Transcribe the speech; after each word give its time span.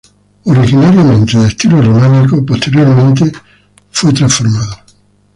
De 0.43 1.47
estilo 1.47 1.79
románico 1.79 2.37
originariamente, 2.37 2.41
posteriormente 2.47 3.31
fue 3.91 4.11
transformado. 4.11 4.75